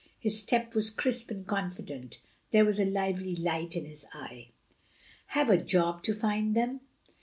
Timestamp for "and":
1.29-1.45